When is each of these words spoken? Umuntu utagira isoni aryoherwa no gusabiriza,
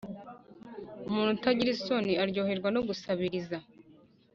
Umuntu 1.09 1.31
utagira 1.37 1.69
isoni 1.75 2.13
aryoherwa 2.23 2.69
no 2.75 2.81
gusabiriza, 2.87 3.57